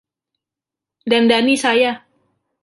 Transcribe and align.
Dandani 1.11 1.55
saya! 1.63 1.91